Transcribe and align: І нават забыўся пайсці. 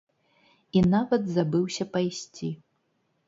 І 0.79 0.81
нават 0.93 1.27
забыўся 1.35 1.83
пайсці. 1.97 2.49